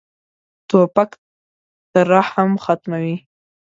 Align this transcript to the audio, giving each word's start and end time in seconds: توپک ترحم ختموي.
توپک 0.69 1.11
ترحم 1.91 2.51
ختموي. 2.63 3.15